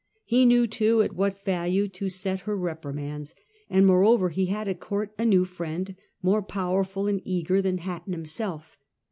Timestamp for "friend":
5.45-5.95